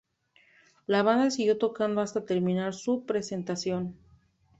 La 0.87 1.03
banda 1.03 1.29
siguió 1.29 1.59
tocando 1.59 2.01
hasta 2.01 2.25
terminar 2.25 2.73
su 2.73 3.05
presentación. 3.05 3.95